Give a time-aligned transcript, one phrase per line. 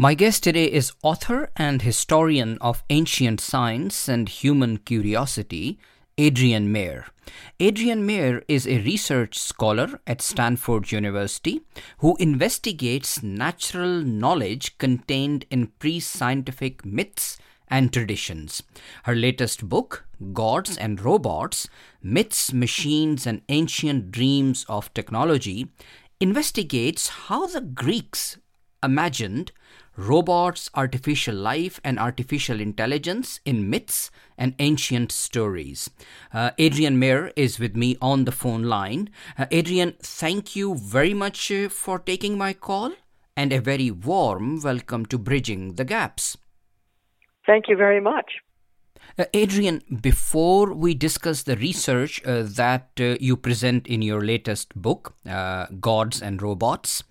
[0.00, 5.78] My guest today is author and historian of ancient science and human curiosity,
[6.18, 7.04] Adrienne Mayor.
[7.60, 11.60] Adrienne Mayor is a research scholar at Stanford University
[11.98, 17.36] who investigates natural knowledge contained in pre scientific myths
[17.68, 18.62] and traditions.
[19.02, 21.68] Her latest book, Gods and Robots
[22.02, 25.68] Myths, Machines, and Ancient Dreams of Technology,
[26.20, 28.38] investigates how the Greeks
[28.82, 29.52] imagined
[30.00, 35.90] robots, artificial life, and artificial intelligence in myths and ancient stories.
[36.32, 39.10] Uh, Adrienne Mayor is with me on the phone line.
[39.38, 42.92] Uh, Adrienne, thank you very much uh, for taking my call
[43.36, 46.36] and a very warm welcome to Bridging the Gaps.
[47.46, 48.32] Thank you very much.
[49.18, 54.74] Uh, Adrienne, before we discuss the research uh, that uh, you present in your latest
[54.74, 57.02] book, uh, Gods and Robots,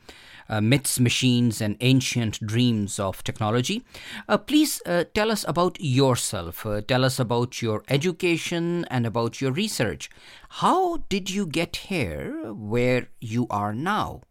[0.50, 3.84] uh, Myths, Machines, and Ancient Dreams of Technology,
[4.28, 4.82] uh, please
[5.14, 6.66] tell us about yourself.
[6.88, 10.10] tell us about your education and about your research.
[10.50, 14.22] How did you get here where you are now?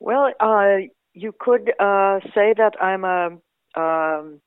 [0.00, 0.32] Well,
[1.14, 1.72] you could
[2.34, 3.38] say that I'm a
[3.74, 4.40] um,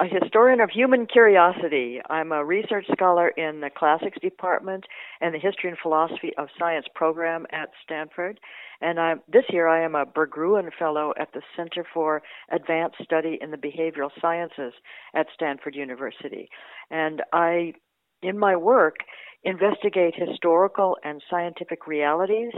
[0.00, 2.00] a historian of human curiosity.
[2.10, 4.84] I'm a research scholar in the classics department
[5.20, 8.40] and the history and philosophy of science program at Stanford.
[8.80, 13.38] And I, this year I am a Berggruen Fellow at the Center for Advanced Study
[13.40, 14.72] in the Behavioral Sciences
[15.14, 16.48] at Stanford University.
[16.90, 17.74] And I,
[18.20, 18.96] in my work,
[19.44, 22.52] investigate historical and scientific realities,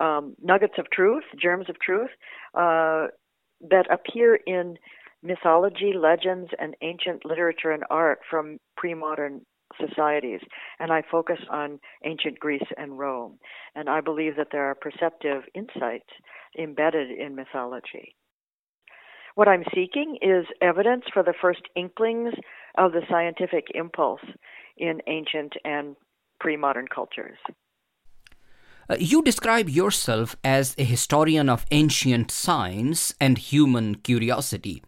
[0.00, 2.10] um, nuggets of truth, germs of truth,
[2.54, 3.06] uh,
[3.60, 4.76] that appear in
[5.22, 9.42] mythology, legends, and ancient literature and art from pre modern
[9.78, 10.40] societies.
[10.78, 13.38] And I focus on ancient Greece and Rome.
[13.74, 16.08] And I believe that there are perceptive insights
[16.58, 18.14] embedded in mythology.
[19.36, 22.34] What I'm seeking is evidence for the first inklings
[22.76, 24.20] of the scientific impulse
[24.76, 25.96] in ancient and
[26.40, 27.38] pre modern cultures.
[28.90, 34.82] Uh, you describe yourself as a historian of ancient science and human curiosity.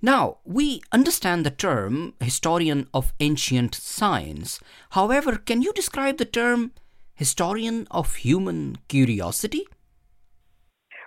[0.00, 4.58] Now, we understand the term historian of ancient science.
[4.92, 6.72] However, can you describe the term
[7.14, 9.66] historian of human curiosity?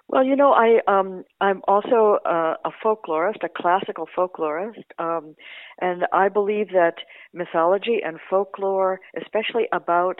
[0.07, 5.35] Well, you know, I um, I'm also a, a folklorist, a classical folklorist, um,
[5.81, 6.97] and I believe that
[7.33, 10.19] mythology and folklore, especially about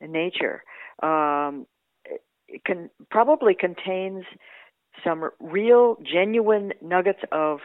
[0.00, 0.62] nature,
[1.02, 1.66] um,
[2.64, 4.24] can probably contains
[5.04, 7.60] some real, genuine nuggets of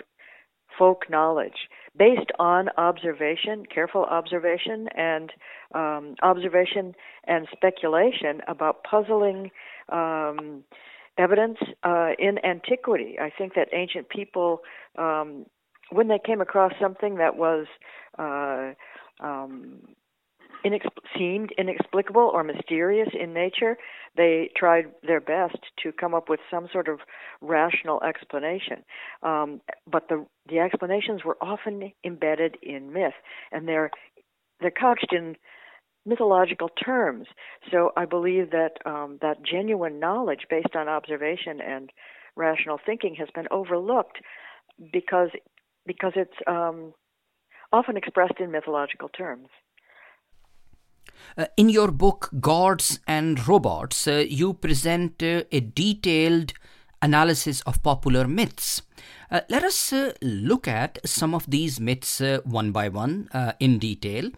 [0.77, 1.67] folk knowledge
[1.97, 5.31] based on observation, careful observation, and
[5.75, 6.93] um, observation
[7.25, 9.51] and speculation about puzzling
[9.89, 10.63] um,
[11.17, 13.17] evidence uh, in antiquity.
[13.19, 14.61] I think that ancient people,
[14.97, 15.45] um,
[15.91, 17.67] when they came across something that was
[18.17, 18.72] uh,
[19.23, 19.79] um,
[20.66, 23.78] inexp- seemed inexplicable or mysterious in nature,
[24.16, 27.00] they tried their best to come up with some sort of
[27.41, 28.84] rational explanation.
[29.22, 33.13] Um, but the the explanations were often embedded in myth,
[33.52, 33.91] and they're
[34.59, 35.35] they're couched in
[36.06, 37.28] mythological terms.
[37.72, 41.91] So I believe that um, that genuine knowledge based on observation and
[42.35, 44.19] rational thinking has been overlooked
[44.91, 45.29] because
[45.85, 46.94] because it's um,
[47.72, 49.47] often expressed in mythological terms.
[51.38, 56.53] Uh, in your book, Gods and Robots, uh, you present uh, a detailed
[57.02, 58.81] analysis of popular myths.
[59.31, 63.28] Uh, let us uh, look at some of these myths uh, one by one
[63.59, 64.30] in detail.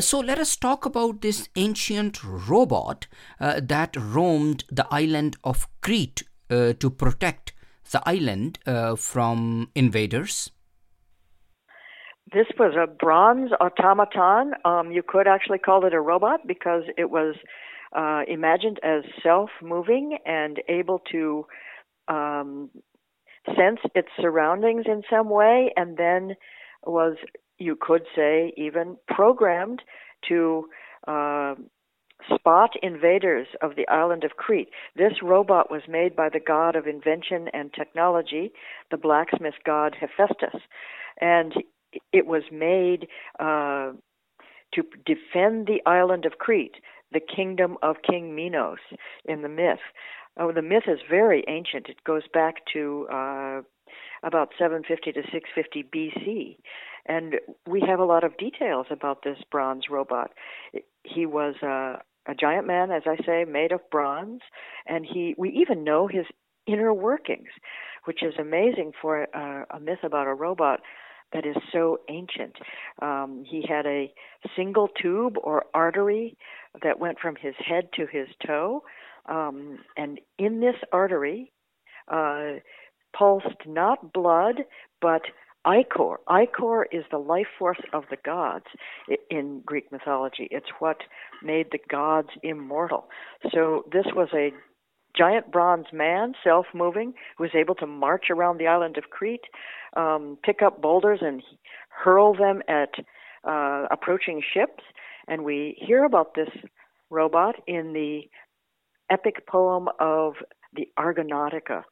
[0.00, 3.08] so, let us talk about this ancient robot
[3.40, 7.52] that roamed the island of Crete to protect
[7.90, 8.58] the island
[8.96, 10.50] from invaders.
[12.32, 14.52] This was a bronze automaton.
[14.64, 17.36] Um, you could actually call it a robot because it was
[17.96, 21.46] uh, imagined as self moving and able to
[22.08, 22.70] um,
[23.46, 26.34] sense its surroundings in some way, and then
[26.84, 27.16] was,
[27.58, 29.82] you could say, even programmed
[30.28, 30.66] to
[31.06, 31.54] uh,
[32.34, 34.68] spot invaders of the island of Crete.
[34.96, 38.52] This robot was made by the god of invention and technology,
[38.90, 40.60] the blacksmith god Hephaestus.
[41.20, 41.54] And
[42.12, 43.08] it was made
[43.38, 43.92] uh,
[44.74, 46.76] to defend the island of Crete,
[47.12, 48.78] the kingdom of King Minos
[49.24, 49.78] in the myth.
[50.38, 51.88] Oh, the myth is very ancient.
[51.88, 53.60] It goes back to uh,
[54.22, 56.56] about 750 to 650 BC.
[57.06, 57.36] And
[57.66, 60.32] we have a lot of details about this bronze robot.
[61.02, 64.42] He was uh, a giant man, as I say, made of bronze,
[64.86, 66.26] and he we even know his
[66.66, 67.48] inner workings
[68.08, 70.80] which is amazing for a, a myth about a robot
[71.32, 72.56] that is so ancient.
[73.02, 74.12] Um, he had a
[74.56, 76.36] single tube or artery
[76.82, 78.82] that went from his head to his toe,
[79.26, 81.52] um, and in this artery
[82.08, 82.60] uh,
[83.16, 84.64] pulsed not blood
[85.00, 85.22] but
[85.64, 86.18] ichor.
[86.28, 88.66] Ichor is the life force of the gods
[89.30, 90.48] in Greek mythology.
[90.50, 90.98] It's what
[91.42, 93.08] made the gods immortal.
[93.52, 94.50] So this was a
[95.16, 99.46] giant bronze man, self moving, who was able to march around the island of Crete,
[99.96, 101.42] um, pick up boulders and
[101.88, 102.90] hurl them at
[103.44, 104.82] uh, approaching ships.
[105.26, 106.50] And we hear about this
[107.10, 108.22] robot in the
[109.10, 110.34] epic poem of
[110.74, 111.82] the Argonautica,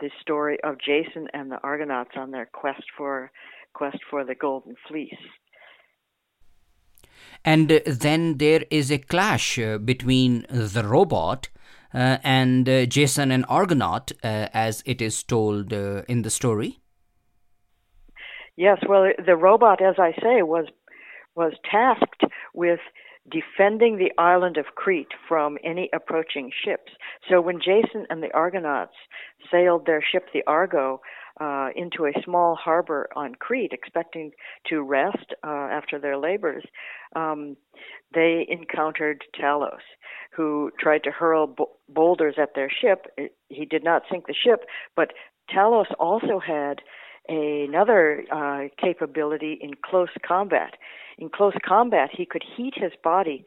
[0.00, 3.30] the story of Jason and the Argonauts on their quest for
[3.74, 5.14] quest for the golden fleece.
[7.44, 11.48] And then there is a clash uh, between the robot
[11.98, 16.80] and uh, Jason and Argonaut, uh, as it is told uh, in the story.
[18.56, 20.66] Yes, well, the robot, as I say, was
[21.34, 22.22] was tasked
[22.54, 22.80] with
[23.30, 26.92] defending the island of Crete from any approaching ships.
[27.28, 28.94] So when Jason and the Argonauts
[29.50, 31.00] sailed their ship, the Argo,
[31.40, 34.30] uh, into a small harbor on Crete, expecting
[34.68, 36.64] to rest uh, after their labors,
[37.16, 37.56] um,
[38.14, 39.82] they encountered Talos,
[40.36, 41.54] who tried to hurl
[41.88, 43.06] boulders at their ship.
[43.48, 44.64] He did not sink the ship,
[44.94, 45.12] but
[45.52, 46.80] Talos also had
[47.28, 50.74] another uh, capability in close combat.
[51.18, 53.44] In close combat, he could heat his body.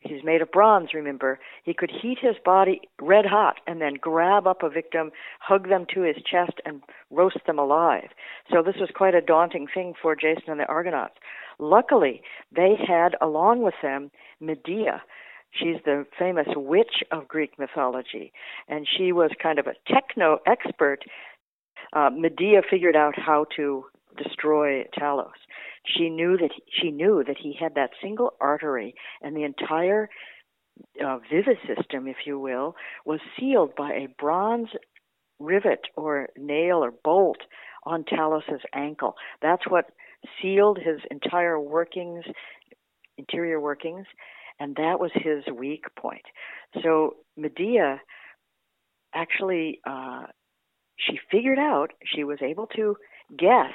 [0.00, 1.40] He's made of bronze, remember.
[1.64, 5.10] He could heat his body red hot and then grab up a victim,
[5.40, 8.10] hug them to his chest, and roast them alive.
[8.50, 11.14] So this was quite a daunting thing for Jason and the Argonauts.
[11.58, 12.22] Luckily,
[12.54, 14.10] they had along with them
[14.40, 15.02] Medea.
[15.50, 18.32] She's the famous witch of Greek mythology,
[18.68, 21.04] and she was kind of a techno expert
[21.92, 23.84] uh, Medea figured out how to
[24.22, 25.30] destroy Talos.
[25.86, 30.08] She knew that he, she knew that he had that single artery, and the entire
[31.04, 32.74] uh, vivis system, if you will,
[33.04, 34.68] was sealed by a bronze
[35.38, 37.38] rivet or nail or bolt
[37.84, 39.14] on Talos's ankle.
[39.40, 39.86] That's what
[40.42, 42.24] sealed his entire workings,
[43.16, 44.06] interior workings,
[44.60, 46.24] and that was his weak point.
[46.82, 48.00] So Medea
[49.14, 50.24] actually uh,
[50.98, 52.96] she figured out, she was able to
[53.36, 53.72] guess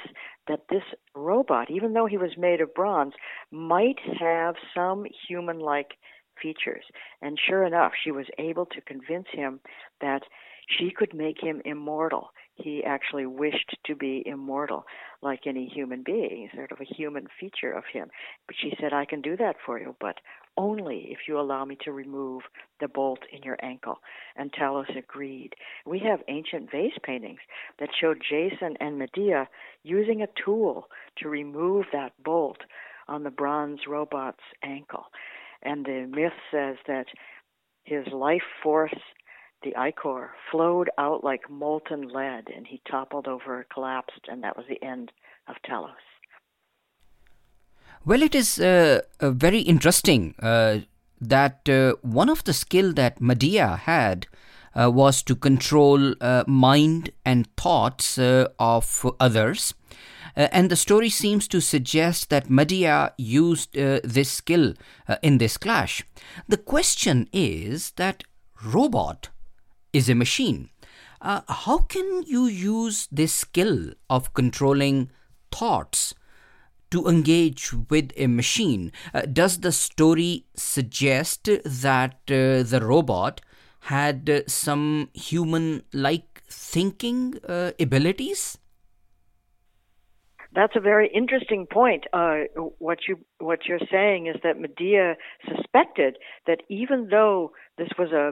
[0.48, 0.82] that this
[1.14, 3.14] robot, even though he was made of bronze,
[3.50, 5.94] might have some human like
[6.40, 6.84] features.
[7.22, 9.60] And sure enough, she was able to convince him
[10.00, 10.22] that
[10.66, 12.30] she could make him immortal.
[12.54, 14.84] He actually wished to be immortal,
[15.22, 18.08] like any human being, sort of a human feature of him.
[18.46, 20.16] But she said, I can do that for you, but
[20.56, 22.42] only if you allow me to remove
[22.80, 23.98] the bolt in your ankle.
[24.36, 25.54] And Talos agreed.
[25.86, 27.40] We have ancient vase paintings
[27.78, 29.48] that show Jason and Medea
[29.82, 32.58] using a tool to remove that bolt
[33.08, 35.06] on the bronze robot's ankle.
[35.62, 37.06] And the myth says that
[37.84, 38.94] his life force,
[39.62, 44.66] the ichor, flowed out like molten lead, and he toppled over, collapsed, and that was
[44.68, 45.12] the end
[45.48, 46.13] of Talos.
[48.06, 50.80] Well, it is uh, uh, very interesting uh,
[51.22, 54.26] that uh, one of the skill that Medea had
[54.74, 59.72] uh, was to control uh, mind and thoughts of others.
[60.36, 64.74] and the story seems to suggest that Medea used this skill
[65.22, 66.02] in this clash.
[66.48, 68.24] The question is that
[68.64, 69.28] robot
[69.92, 70.70] is a machine.
[71.22, 75.08] how can you use this skill of controlling
[75.52, 76.14] thoughts
[76.94, 78.92] to engage with a machine.
[79.12, 83.40] Uh, does the story suggest that uh, the robot
[83.92, 88.58] had uh, some human like thinking uh, abilities?
[90.54, 92.04] That's a very interesting point.
[92.12, 92.44] Uh,
[92.78, 95.16] what you what you're saying is that Medea
[95.48, 98.30] suspected that even though this was a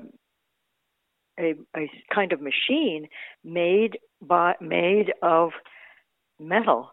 [1.36, 3.08] a, a kind of machine
[3.42, 5.50] made by made of
[6.38, 6.92] metal,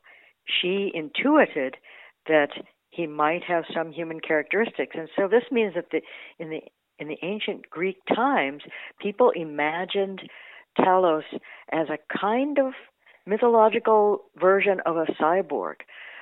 [0.62, 1.75] she intuited
[2.27, 2.50] that
[2.89, 4.96] he might have some human characteristics.
[4.98, 6.01] And so this means that the,
[6.39, 6.62] in the
[7.00, 8.62] in the ancient Greek times,
[9.01, 10.22] people imagined
[10.77, 11.24] Talos
[11.72, 12.74] as a kind of
[13.25, 15.75] mythological version of a cyborg,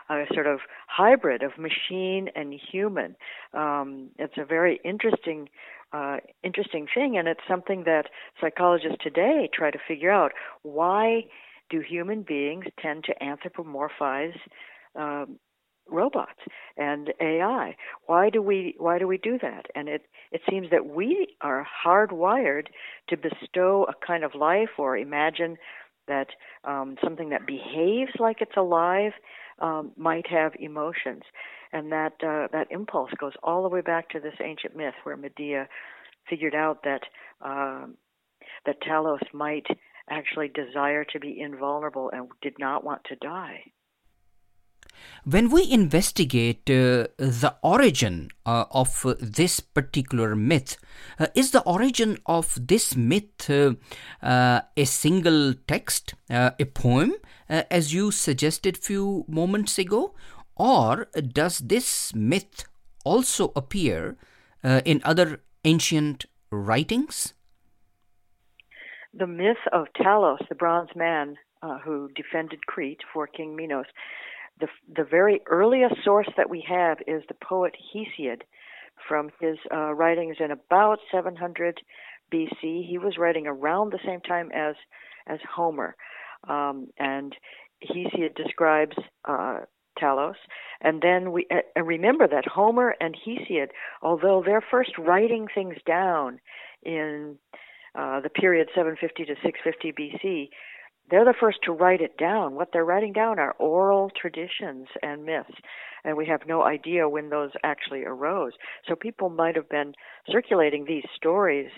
[0.10, 3.16] a sort of hybrid of machine and human.
[3.54, 5.50] Um, it's a very interesting,
[5.94, 8.06] uh, interesting thing, and it's something that
[8.40, 10.32] psychologists today try to figure out.
[10.62, 11.24] Why
[11.70, 14.38] do human beings tend to anthropomorphize
[14.96, 15.40] um,
[15.90, 16.40] robots
[16.78, 17.76] and AI?
[18.06, 19.68] Why do we why do we do that?
[19.76, 22.68] And it it seems that we are hardwired
[23.10, 25.58] to bestow a kind of life or imagine
[26.08, 26.28] that
[26.64, 29.12] um, something that behaves like it's alive
[29.60, 31.24] um, might have emotions,
[31.74, 35.18] and that uh, that impulse goes all the way back to this ancient myth where
[35.18, 35.68] Medea
[36.30, 37.02] figured out that
[37.42, 37.86] uh,
[38.66, 39.66] that Talos might
[40.10, 43.64] actually desire to be invulnerable and did not want to die.
[45.26, 50.78] When we investigate uh, the origin uh, of uh, this particular myth,
[51.20, 53.74] uh, is the origin of this myth uh,
[54.22, 57.14] uh, a single text, a poem,
[57.50, 60.14] as you suggested few moments ago,
[60.56, 62.66] or does this myth
[63.06, 64.18] also appear
[64.64, 67.34] in other ancient writings?
[69.14, 71.38] The myth of Talos, the bronze man
[71.84, 73.86] who defended Crete for King Minos,
[74.60, 78.42] the, the very earliest source that we have is the poet Hesiod
[79.08, 81.82] from his uh, writings in about 700
[82.32, 82.88] BC.
[82.88, 84.76] He was writing around the same time as
[85.28, 85.96] as Homer,
[86.48, 87.36] um, and
[87.84, 88.96] Hesiod describes
[89.26, 89.60] uh,
[90.02, 90.36] Talos.
[90.82, 93.68] And then we uh, remember that Homer and Hesiod,
[94.02, 96.40] although they're first writing things down
[96.82, 97.38] in
[97.98, 100.50] uh, the period 750 to 650 BC,
[101.10, 102.56] they're the first to write it down.
[102.56, 105.56] What they're writing down are oral traditions and myths,
[106.04, 108.54] and we have no idea when those actually arose.
[108.88, 109.94] So people might have been
[110.30, 111.70] circulating these stories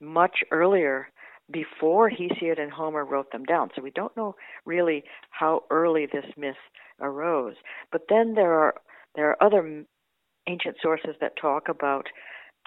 [0.00, 1.08] much earlier
[1.50, 3.70] before Hesiod and Homer wrote them down.
[3.76, 6.56] So we don't know really how early this myth
[7.00, 7.54] arose.
[7.92, 8.74] But then there are
[9.14, 9.84] there are other
[10.48, 12.08] ancient sources that talk about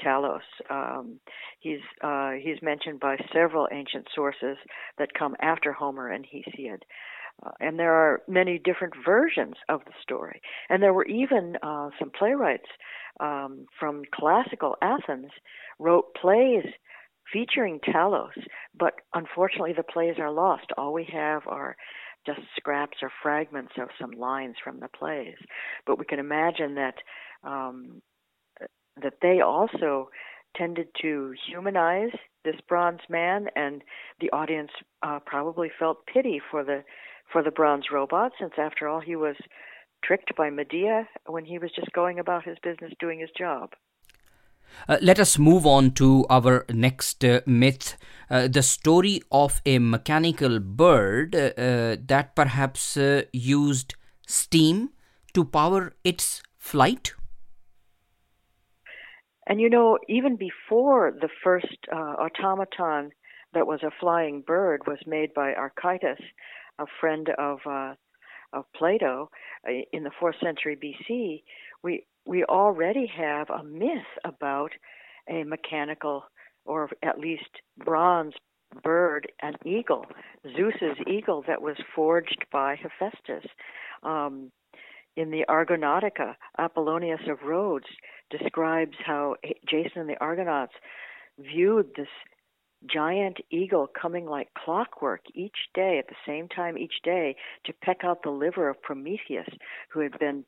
[0.03, 0.41] Talos.
[0.69, 1.19] Um,
[1.59, 4.57] he's uh, he's mentioned by several ancient sources
[4.97, 6.83] that come after Homer and Hesiod.
[7.45, 10.41] Uh, and there are many different versions of the story.
[10.69, 12.69] And there were even uh, some playwrights
[13.19, 15.29] um, from classical Athens
[15.77, 16.65] wrote plays
[17.31, 18.31] featuring Talos,
[18.77, 20.67] but unfortunately the plays are lost.
[20.77, 21.75] All we have are
[22.25, 25.37] just scraps or fragments of some lines from the plays.
[25.85, 26.95] But we can imagine that
[27.43, 28.01] um,
[29.03, 30.09] that they also
[30.55, 32.11] tended to humanize
[32.43, 33.83] this bronze man, and
[34.19, 34.71] the audience
[35.03, 36.83] uh, probably felt pity for the
[37.31, 39.35] for the bronze robot, since after all he was
[40.03, 43.71] tricked by Medea when he was just going about his business doing his job.
[44.87, 47.97] Uh, let us move on to our next uh, myth
[48.29, 54.89] uh, the story of a mechanical bird uh, uh, that perhaps uh, used steam
[55.33, 57.13] to power its flight.
[59.47, 63.11] And you know, even before the first uh, automaton
[63.53, 66.21] that was a flying bird was made by Archytas,
[66.79, 67.93] a friend of uh,
[68.53, 69.29] of Plato,
[69.67, 71.43] uh, in the fourth century BC,
[71.81, 74.71] we we already have a myth about
[75.29, 76.23] a mechanical
[76.65, 77.49] or at least
[77.83, 78.33] bronze
[78.83, 80.05] bird, an eagle,
[80.43, 83.49] Zeus's eagle that was forged by Hephaestus.
[84.03, 84.51] Um,
[85.17, 87.87] in the Argonautica, Apollonius of Rhodes
[88.29, 89.35] describes how
[89.67, 90.73] Jason and the Argonauts
[91.39, 92.07] viewed this
[92.85, 98.03] giant eagle coming like clockwork each day at the same time each day to peck
[98.03, 99.47] out the liver of Prometheus,
[99.89, 100.45] who had been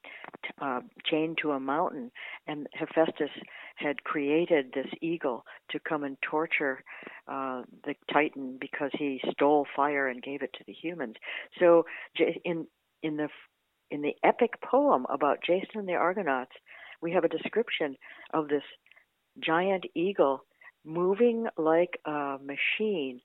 [0.61, 2.11] uh, chained to a mountain,
[2.45, 3.31] and Hephaestus
[3.75, 6.83] had created this eagle to come and torture
[7.27, 11.15] uh, the Titan because he stole fire and gave it to the humans.
[11.59, 11.85] So
[12.45, 12.67] in
[13.01, 13.29] in the
[13.91, 16.51] in the epic poem about Jason and the Argonauts,
[17.01, 17.95] we have a description
[18.33, 18.63] of this
[19.39, 20.43] giant eagle
[20.85, 23.21] moving like a machine.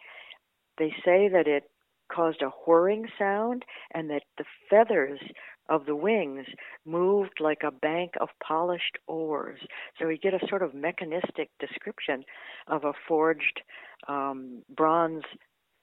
[0.78, 1.64] They say that it
[2.12, 5.20] caused a whirring sound and that the feathers
[5.68, 6.46] of the wings
[6.84, 9.60] moved like a bank of polished oars.
[9.98, 12.24] So we get a sort of mechanistic description
[12.68, 13.62] of a forged
[14.06, 15.24] um, bronze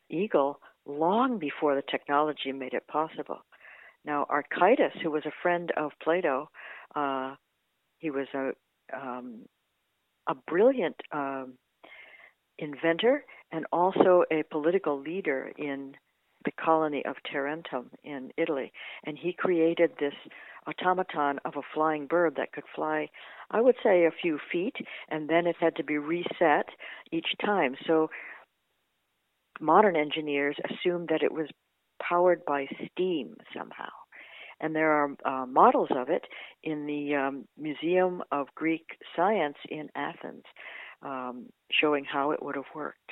[0.09, 3.39] eagle long before the technology made it possible.
[4.05, 6.49] Now, Archytas, who was a friend of Plato,
[6.95, 7.35] uh,
[7.99, 8.51] he was a
[8.93, 9.45] um,
[10.27, 11.53] a brilliant um,
[12.57, 15.95] inventor and also a political leader in
[16.45, 18.71] the colony of Tarentum in Italy.
[19.05, 20.13] And he created this
[20.67, 23.09] automaton of a flying bird that could fly,
[23.49, 24.75] I would say, a few feet,
[25.09, 26.67] and then it had to be reset
[27.11, 27.75] each time.
[27.85, 28.09] So
[29.59, 31.47] modern engineers assumed that it was
[32.07, 33.89] powered by steam somehow.
[34.59, 36.25] And there are uh, models of it
[36.63, 40.43] in the um, Museum of Greek Science in Athens,
[41.01, 43.11] um, showing how it would have worked.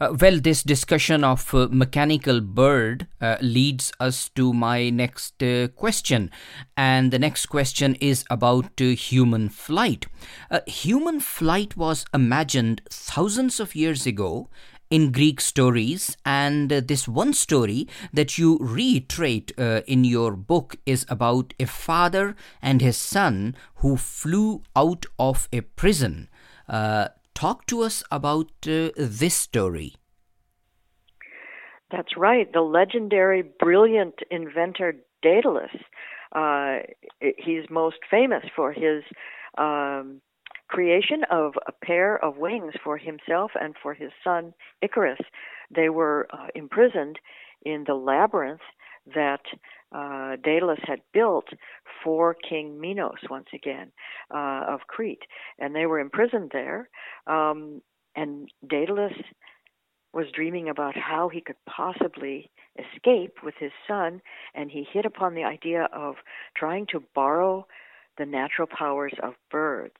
[0.00, 5.68] Uh, well, this discussion of uh, mechanical bird uh, leads us to my next uh,
[5.68, 6.30] question.
[6.76, 10.06] And the next question is about uh, human flight.
[10.50, 14.48] Uh, human flight was imagined thousands of years ago
[14.90, 20.76] in Greek stories, and uh, this one story that you reiterate uh, in your book
[20.84, 26.28] is about a father and his son who flew out of a prison.
[26.68, 29.94] Uh, talk to us about uh, this story.
[31.90, 32.52] That's right.
[32.52, 35.70] The legendary, brilliant inventor Daedalus.
[36.32, 36.78] Uh,
[37.20, 39.02] he's most famous for his
[39.58, 40.20] um,
[40.70, 45.18] creation of a pair of wings for himself and for his son Icarus.
[45.74, 47.18] They were uh, imprisoned
[47.64, 48.60] in the labyrinth
[49.14, 49.40] that
[49.92, 51.48] uh, Daedalus had built
[52.04, 53.90] for King Minos once again
[54.32, 55.24] uh, of Crete,
[55.58, 56.88] and they were imprisoned there.
[57.26, 57.82] Um,
[58.14, 59.14] and Daedalus
[60.12, 64.20] was dreaming about how he could possibly escape with his son,
[64.54, 66.16] and he hit upon the idea of
[66.56, 67.66] trying to borrow
[68.18, 69.94] the natural powers of birds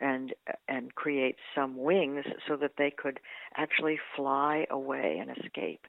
[0.00, 0.34] and
[0.68, 3.20] and create some wings so that they could
[3.56, 5.86] actually fly away and escape.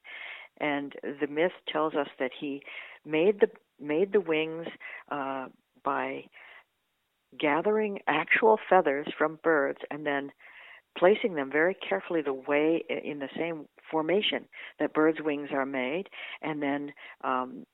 [0.59, 2.61] And the myth tells us that he
[3.05, 4.67] made the made the wings
[5.11, 5.47] uh,
[5.83, 6.25] by
[7.37, 10.31] gathering actual feathers from birds and then
[10.97, 14.45] placing them very carefully the way in the same formation
[14.79, 16.05] that birds' wings are made,
[16.41, 16.93] and then
[17.23, 17.65] um,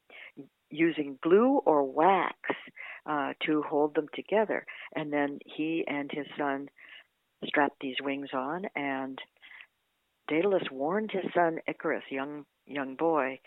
[0.70, 2.36] using glue or wax
[3.06, 4.66] uh, to hold them together.
[4.96, 6.70] And then he and his son
[7.46, 9.18] strapped these wings on, and
[10.28, 13.40] Daedalus warned his son Icarus, young young boy,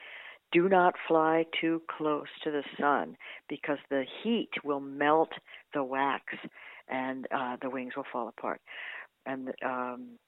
[0.52, 3.16] do not fly too close to the sun
[3.48, 5.30] because the heat will melt
[5.72, 6.24] the wax
[6.88, 8.60] and uh, the wings will fall apart.
[9.26, 10.18] And um,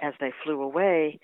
[0.00, 1.18] as they flew away,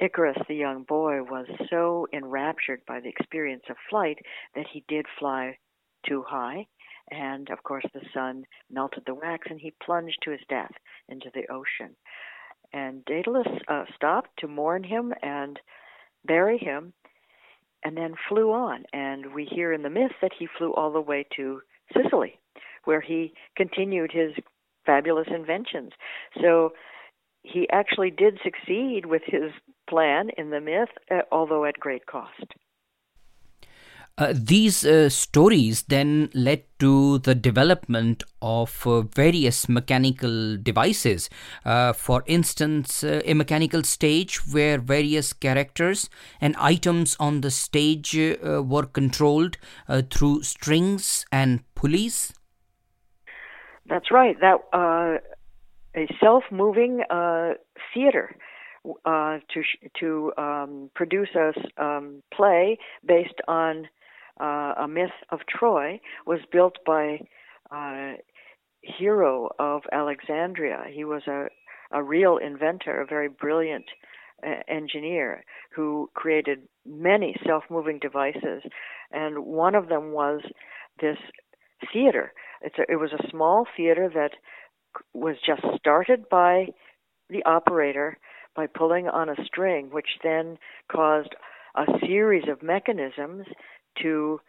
[0.00, 4.18] Icarus, the young boy, was so enraptured by the experience of flight
[4.54, 5.58] that he did fly
[6.06, 6.66] too high.
[7.10, 10.72] And of course, the sun melted the wax and he plunged to his death
[11.08, 11.96] into the ocean.
[12.72, 15.58] And Daedalus uh, stopped to mourn him and
[16.26, 16.92] bury him
[17.84, 18.84] and then flew on.
[18.92, 21.60] And we hear in the myth that he flew all the way to
[21.94, 22.38] Sicily,
[22.84, 24.32] where he continued his
[24.84, 25.92] fabulous inventions.
[26.42, 26.72] So
[27.42, 29.52] he actually did succeed with his
[29.88, 32.54] plan in the myth, uh, although at great cost.
[34.18, 41.30] Uh, these uh, stories then led to the development of uh, various mechanical devices.
[41.64, 48.14] Uh, for instance, uh, a mechanical stage where various characters and items on the stage
[48.42, 49.56] were controlled
[50.10, 52.34] through strings and pulleys.
[53.86, 54.36] That's right.
[54.40, 54.58] That
[55.94, 57.04] a self-moving
[57.94, 58.36] theater
[59.04, 59.62] uh, to
[60.00, 61.52] to um, produce a
[61.82, 63.88] um, play based on
[64.40, 67.20] uh, a myth of Troy was built by
[67.70, 68.14] uh,
[68.80, 70.84] Hero of Alexandria.
[70.92, 71.48] He was a
[71.90, 73.86] a real inventor, a very brilliant
[74.46, 78.62] uh, engineer who created many self-moving devices,
[79.10, 80.40] and one of them was
[81.00, 81.16] this
[81.92, 82.32] theater.
[82.64, 84.32] A, it was a small theater that
[85.14, 86.66] was just started by
[87.30, 88.18] the operator
[88.54, 90.58] by pulling on a string, which then
[90.90, 91.34] caused
[91.76, 93.46] a series of mechanisms
[94.02, 94.40] to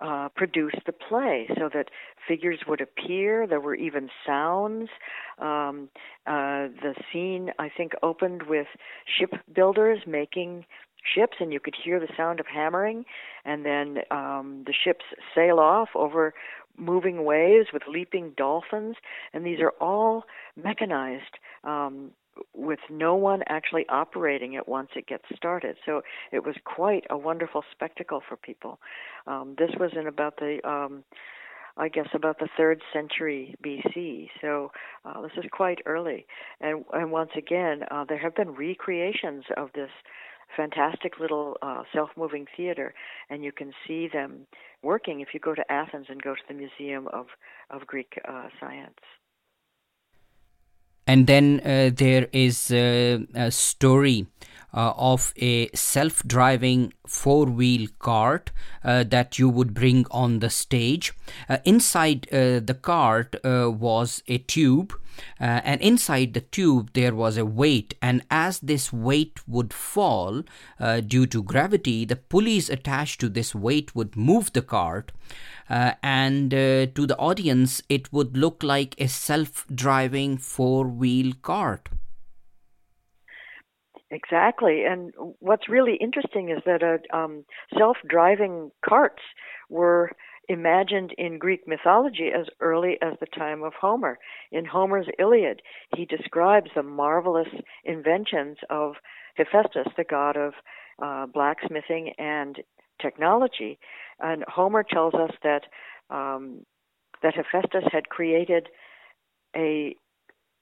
[0.00, 1.88] uh, produce the play so that
[2.28, 3.46] figures would appear.
[3.46, 4.88] There were even sounds.
[5.38, 5.88] Um,
[6.26, 8.66] uh, the scene, I think, opened with
[9.06, 10.66] shipbuilders making
[11.14, 13.04] ships, and you could hear the sound of hammering,
[13.44, 15.04] and then um, the ships
[15.34, 16.34] sail off over
[16.76, 18.96] moving waves with leaping dolphins,
[19.32, 20.24] and these are all
[20.62, 22.10] mechanized um,
[22.54, 25.76] with no one actually operating it once it gets started.
[25.84, 28.78] So it was quite a wonderful spectacle for people.
[29.26, 31.04] Um, this was in about the, um,
[31.76, 34.28] I guess, about the third century BC.
[34.40, 34.72] So
[35.04, 36.26] uh, this is quite early.
[36.60, 39.90] And, and once again, uh, there have been recreations of this
[40.56, 42.94] fantastic little uh, self-moving theater,
[43.30, 44.46] and you can see them
[44.82, 47.26] working if you go to Athens and go to the Museum of
[47.70, 49.00] of Greek uh, Science.
[51.06, 54.26] And then uh, there is uh, a story
[54.76, 58.50] uh, of a self driving four wheel cart
[58.84, 61.14] uh, that you would bring on the stage.
[61.48, 64.92] Uh, inside uh, the cart was a tube.
[65.38, 70.42] and inside the tube, there was a weight, and as this weight would fall
[71.06, 75.12] due to gravity, the pulleys attached to this weight would move the cart
[75.68, 81.88] uh, and uh, to the audience it would look like a self-driving four-wheel cart
[84.10, 87.44] exactly and what's really interesting is that uh, um,
[87.76, 89.22] self-driving carts
[89.68, 90.10] were
[90.48, 94.18] imagined in Greek mythology as early as the time of Homer.
[94.52, 95.60] In Homer's Iliad,
[95.96, 97.48] he describes the marvelous
[97.84, 98.94] inventions of
[99.34, 100.52] Hephaestus, the god of
[101.02, 102.60] uh, blacksmithing and
[103.00, 103.78] technology.
[104.20, 105.62] And Homer tells us that
[106.10, 106.64] um,
[107.22, 108.68] that Hephaestus had created
[109.56, 109.96] a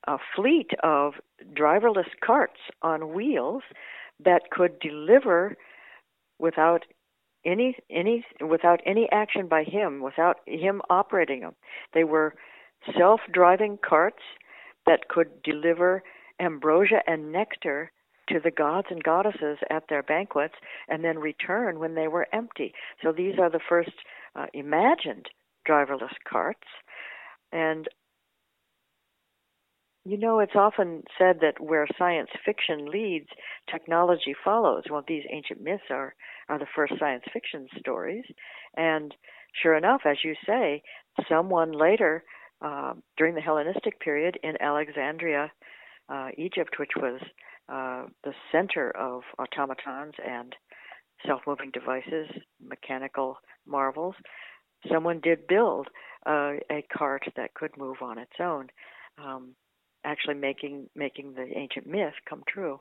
[0.06, 1.14] a fleet of
[1.54, 3.62] driverless carts on wheels
[4.24, 5.56] that could deliver
[6.38, 6.84] without
[7.44, 11.54] any any without any action by him, without him operating them.
[11.92, 12.34] They were
[12.96, 14.22] self-driving carts
[14.86, 16.02] that could deliver
[16.40, 17.90] ambrosia and nectar
[18.28, 20.54] to the gods and goddesses at their banquets
[20.88, 22.72] and then return when they were empty.
[23.02, 23.92] So these are the first
[24.34, 25.26] uh, imagined
[25.68, 26.68] driverless carts.
[27.52, 27.88] And
[30.04, 33.28] you know, it's often said that where science fiction leads,
[33.70, 34.84] technology follows.
[34.90, 36.14] Well, these ancient myths are,
[36.48, 38.24] are the first science fiction stories.
[38.76, 39.14] And
[39.62, 40.82] sure enough, as you say,
[41.28, 42.22] someone later,
[42.60, 45.50] uh, during the Hellenistic period in Alexandria,
[46.10, 47.20] uh, Egypt, which was
[47.70, 50.54] uh, the center of automatons and
[51.26, 52.28] self moving devices,
[52.62, 54.14] mechanical marvels,
[54.90, 55.88] someone did build
[56.26, 58.68] uh, a cart that could move on its own.
[59.16, 59.54] Um,
[60.04, 62.80] actually making making the ancient myth come true.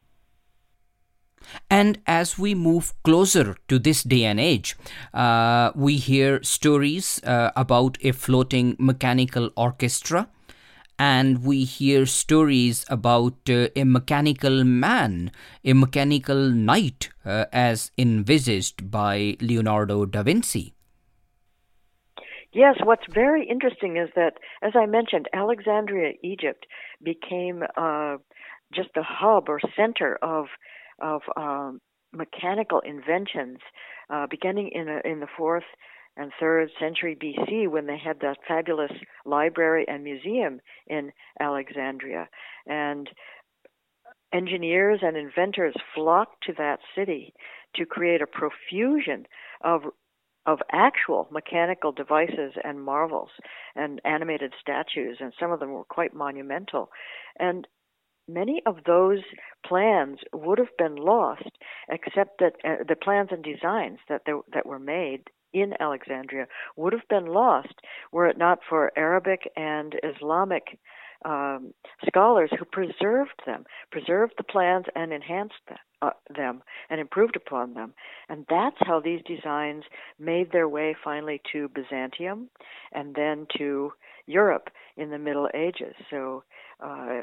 [1.70, 4.78] And as we move closer to this day and age,
[5.14, 10.30] uh, we hear stories uh, about a floating mechanical orchestra,
[10.98, 15.32] and we hear stories about uh, a mechanical man,
[15.66, 20.73] a mechanical knight, uh, as envisaged by Leonardo da Vinci.
[22.54, 26.68] Yes, what's very interesting is that, as I mentioned, Alexandria, Egypt,
[27.02, 28.18] became uh,
[28.72, 30.46] just a hub or center of
[31.02, 31.82] of um,
[32.14, 33.58] mechanical inventions,
[34.12, 35.64] uh, beginning in a, in the fourth
[36.16, 38.92] and third century BC, when they had that fabulous
[39.26, 42.30] library and museum in Alexandria,
[42.68, 43.10] and
[44.32, 47.34] engineers and inventors flocked to that city
[47.76, 49.26] to create a profusion
[49.64, 49.82] of
[50.46, 53.30] of actual mechanical devices and marvels
[53.76, 56.90] and animated statues, and some of them were quite monumental.
[57.40, 57.68] And
[58.28, 59.20] many of those
[59.66, 61.50] plans would have been lost,
[61.90, 66.94] except that uh, the plans and designs that there, that were made in Alexandria would
[66.94, 67.76] have been lost
[68.12, 70.80] were it not for Arabic and Islamic
[71.26, 71.74] um,
[72.08, 77.74] scholars who preserved them, preserved the plans and enhanced them, uh, them and improved upon
[77.74, 77.94] them.
[78.30, 79.84] And that's how these designs
[80.20, 82.50] made their way finally to Byzantium
[82.92, 83.94] and then to
[84.26, 85.96] Europe in the Middle Ages.
[86.10, 86.44] So
[86.84, 87.22] uh,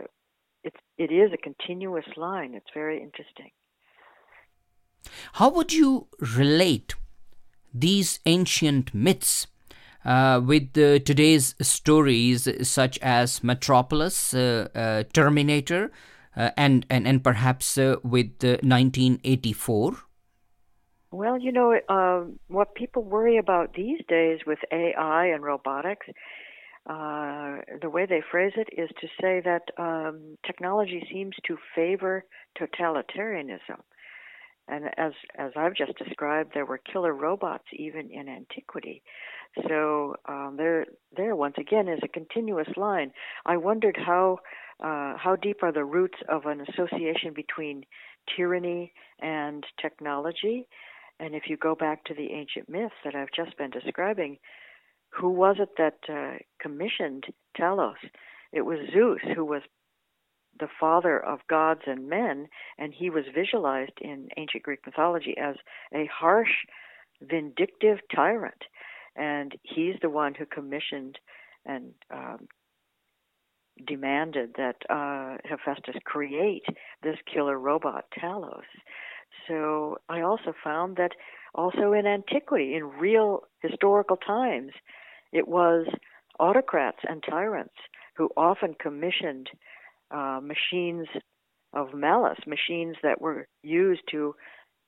[0.64, 2.54] it's, it is a continuous line.
[2.54, 3.50] It's very interesting.
[5.34, 6.94] How would you relate
[7.72, 9.46] these ancient myths
[10.04, 15.90] uh, with uh, today's stories such as Metropolis, uh, uh Terminator,
[16.36, 19.96] uh, and, and, and perhaps with 1984?
[21.12, 26.06] Well, you know, um, what people worry about these days with AI and robotics,
[26.86, 32.24] the way they phrase it is to say that um, technology seems to favor
[32.58, 33.80] totalitarianism.
[34.70, 39.02] And as as I've just described, there were killer robots even in antiquity.
[39.66, 43.11] So um, there, there once again is a continuous line.
[43.44, 44.38] I wondered how
[44.78, 47.85] uh, how deep are the roots of an association between
[48.35, 50.66] tyranny and technology.
[51.18, 54.38] And if you go back to the ancient myths that I've just been describing,
[55.11, 57.24] who was it that uh, commissioned
[57.59, 57.94] Talos?
[58.52, 59.62] It was Zeus, who was
[60.60, 65.56] the father of gods and men, and he was visualized in ancient Greek mythology as
[65.92, 66.64] a harsh,
[67.22, 68.64] vindictive tyrant
[69.16, 71.18] and he's the one who commissioned
[71.66, 72.48] and um,
[73.86, 76.64] demanded that uh, Hephaestus create
[77.02, 78.62] this killer robot, Talos.
[79.46, 81.12] So I also found that
[81.54, 84.72] also in antiquity, in real historical times,
[85.32, 85.86] it was
[86.38, 87.74] autocrats and tyrants
[88.16, 89.48] who often commissioned
[90.10, 91.06] uh, machines
[91.72, 94.34] of malice, machines that were used to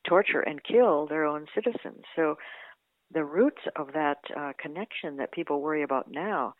[0.08, 2.02] torture and kill their own citizens.
[2.16, 2.36] So
[3.12, 6.54] the roots of that uh, connection that people worry about now,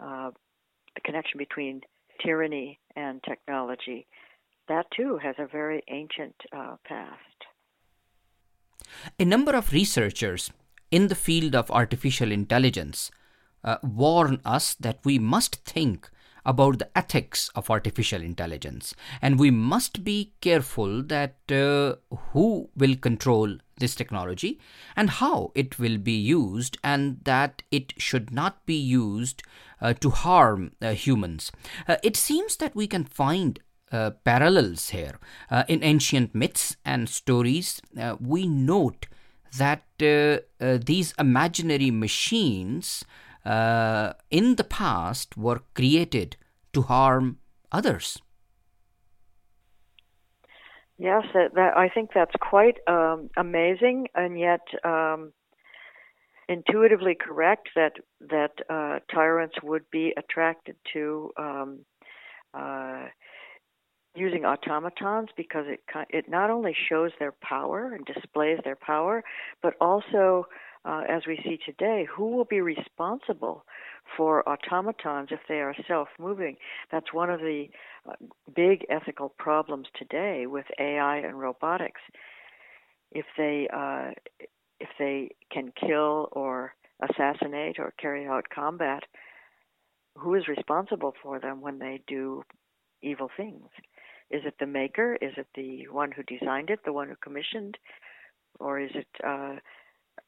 [0.00, 0.30] uh,
[0.94, 1.82] the connection between
[2.24, 4.06] tyranny and technology,
[4.68, 7.18] that too has a very ancient uh, past.
[9.18, 10.50] A number of researchers
[10.90, 13.10] in the field of artificial intelligence
[13.62, 16.08] uh, warn us that we must think
[16.44, 21.94] about the ethics of artificial intelligence and we must be careful that uh,
[22.32, 24.58] who will control this technology
[24.96, 29.42] and how it will be used, and that it should not be used
[29.80, 31.52] uh, to harm uh, humans.
[31.86, 35.18] Uh, it seems that we can find uh, parallels here.
[35.50, 37.80] Uh, in ancient myths and stories,
[38.20, 39.06] we note
[39.56, 43.04] that these imaginary machines
[44.30, 46.36] in the past were created
[46.72, 47.38] to harm
[47.72, 48.20] others.
[50.98, 55.32] Yes, that, that, I think that's quite um, amazing, and yet um,
[56.48, 61.84] intuitively correct that that uh, tyrants would be attracted to um,
[62.52, 63.06] uh,
[64.16, 65.80] using automatons because it
[66.10, 69.22] it not only shows their power and displays their power,
[69.62, 70.46] but also,
[70.84, 73.64] uh, as we see today, who will be responsible
[74.16, 76.56] for automatons if they are self-moving?
[76.90, 77.66] That's one of the
[78.08, 78.14] uh,
[78.54, 82.00] big ethical problems today with AI and robotics.
[83.10, 84.10] If they uh,
[84.80, 89.02] if they can kill or assassinate or carry out combat,
[90.16, 92.42] who is responsible for them when they do
[93.02, 93.68] evil things?
[94.30, 95.16] Is it the maker?
[95.20, 97.78] Is it the one who designed it, the one who commissioned?
[98.60, 99.56] Or is it, uh,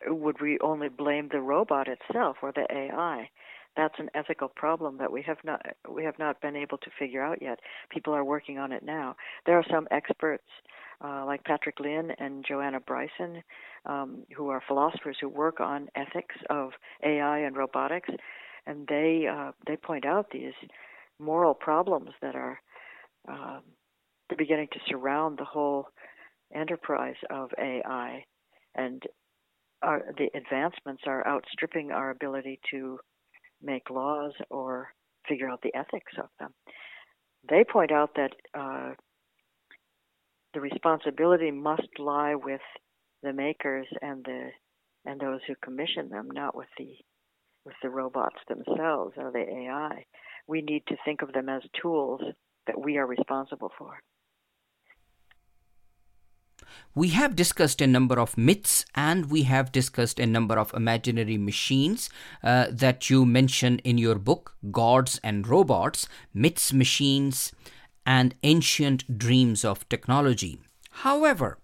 [0.07, 3.29] would we only blame the robot itself or the AI?
[3.77, 7.23] That's an ethical problem that we have not we have not been able to figure
[7.23, 7.61] out yet.
[7.89, 9.15] People are working on it now.
[9.47, 10.45] There are some experts
[11.05, 13.43] uh, like Patrick Lin and Joanna Bryson,
[13.87, 16.73] um, who are philosophers who work on ethics of
[17.05, 18.11] AI and robotics,
[18.67, 20.53] and they uh, they point out these
[21.19, 22.61] moral problems that are
[23.29, 23.63] um,
[24.37, 25.87] beginning to surround the whole
[26.55, 28.25] enterprise of AI,
[28.75, 29.05] and
[29.83, 32.99] the advancements are outstripping our ability to
[33.62, 34.88] make laws or
[35.29, 36.53] figure out the ethics of them.
[37.49, 38.93] They point out that uh,
[40.55, 42.61] the responsibility must lie with
[43.23, 44.51] the makers and the
[45.07, 46.97] and those who commission them, not with the
[47.64, 50.05] with the robots themselves or the AI.
[50.47, 52.21] We need to think of them as tools
[52.66, 53.99] that we are responsible for.
[56.95, 61.39] We have discussed a number of myths and we have discussed a number of imaginary
[61.39, 62.11] machines
[62.43, 67.53] uh, that you mention in your book, Gods and Robots Myths, Machines,
[68.07, 70.59] and Ancient Dreams of Technology.
[70.91, 71.59] However,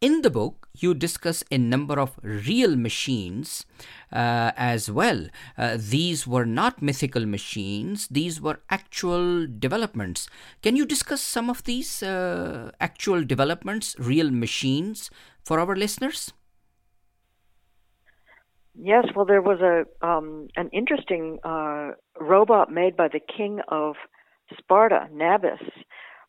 [0.00, 3.66] in the book, you discuss a number of real machines
[4.12, 5.26] uh, as well.
[5.58, 10.28] Uh, these were not mythical machines, these were actual developments.
[10.62, 15.10] Can you discuss some of these uh, actual developments, real machines,
[15.44, 16.32] for our listeners?
[18.74, 23.96] Yes, well, there was a um, an interesting uh, robot made by the king of
[24.58, 25.60] Sparta, Nabis,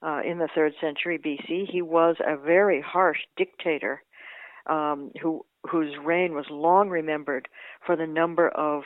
[0.01, 1.69] uh, in the third century BC.
[1.69, 4.03] He was a very harsh dictator
[4.67, 7.47] um, who whose reign was long remembered
[7.85, 8.83] for the number of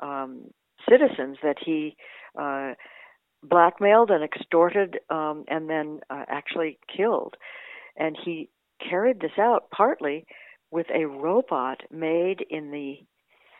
[0.00, 0.50] um,
[0.88, 1.96] citizens that he
[2.38, 2.74] uh,
[3.42, 7.34] blackmailed and extorted um, and then uh, actually killed.
[7.96, 8.50] And he
[8.88, 10.26] carried this out partly
[10.70, 12.96] with a robot made in the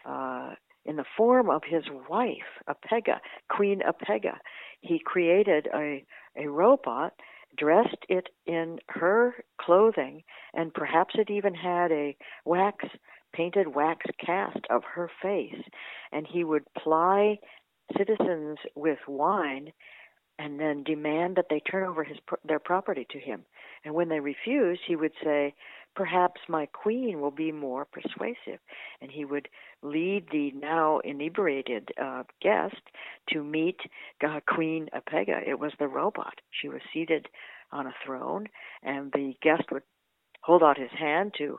[0.08, 3.18] uh, in the form of his wife, Apega,
[3.50, 4.38] Queen Apega.
[4.80, 6.02] He created a
[6.38, 7.14] a robot,
[7.56, 10.22] dressed it in her clothing,
[10.54, 12.84] and perhaps it even had a wax
[13.32, 15.62] painted wax cast of her face,
[16.12, 17.38] and he would ply
[17.96, 19.72] citizens with wine
[20.38, 23.44] and then demand that they turn over his their property to him.
[23.84, 25.54] And when they refused, he would say,
[25.94, 28.60] "Perhaps my queen will be more persuasive."
[29.00, 29.48] And he would
[29.82, 32.80] lead the now inebriated uh, guest
[33.30, 33.80] to meet
[34.26, 35.46] uh, Queen Apega.
[35.46, 36.40] It was the robot.
[36.50, 37.28] She was seated
[37.70, 38.48] on a throne,
[38.82, 39.82] and the guest would
[40.42, 41.58] hold out his hand to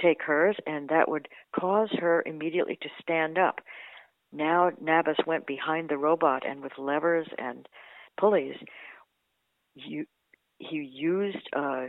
[0.00, 3.60] take hers, and that would cause her immediately to stand up.
[4.32, 7.68] Now Nabis went behind the robot, and with levers and
[8.18, 8.56] pulleys,
[9.74, 10.06] you,
[10.58, 11.86] he used uh,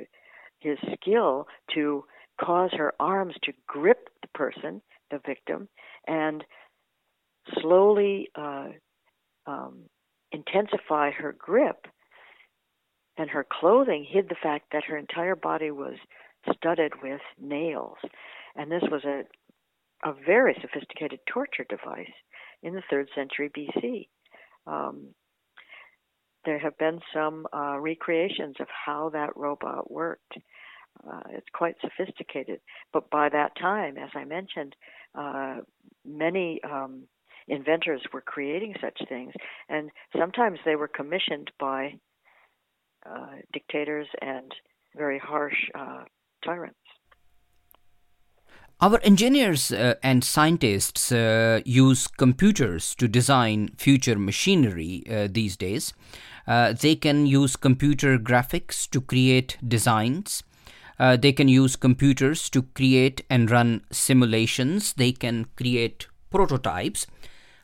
[0.59, 2.03] his skill to
[2.39, 5.67] cause her arms to grip the person, the victim,
[6.07, 6.43] and
[7.61, 8.69] slowly uh,
[9.45, 9.83] um,
[10.31, 11.85] intensify her grip.
[13.17, 15.95] And her clothing hid the fact that her entire body was
[16.53, 17.97] studded with nails.
[18.55, 19.23] And this was a,
[20.07, 22.11] a very sophisticated torture device
[22.61, 24.07] in the third century BC.
[24.67, 25.07] Um,
[26.47, 30.33] there have been some uh, recreations of how that robot worked.
[31.05, 32.61] Uh, it's quite sophisticated.
[32.93, 34.73] But by that time, as I mentioned,
[35.13, 35.57] uh,
[36.05, 37.03] many um,
[37.49, 39.33] inventors were creating such things,
[39.67, 41.99] and sometimes they were commissioned by
[43.05, 44.49] uh, dictators and
[44.95, 46.03] very harsh uh,
[46.45, 46.79] tyrants.
[48.79, 55.93] Our engineers uh, and scientists uh, use computers to design future machinery uh, these days.
[56.47, 60.43] Uh, they can use computer graphics to create designs.
[60.97, 64.93] Uh, they can use computers to create and run simulations.
[64.93, 67.05] They can create prototypes.